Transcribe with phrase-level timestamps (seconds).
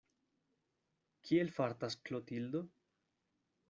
[1.29, 2.67] Kiel fartas Klotildo?